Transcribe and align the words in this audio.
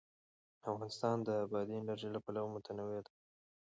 افغانستان 0.71 1.17
د 1.27 1.29
بادي 1.51 1.75
انرژي 1.79 2.09
له 2.11 2.19
پلوه 2.25 2.49
متنوع 2.53 2.99
دی. 3.05 3.13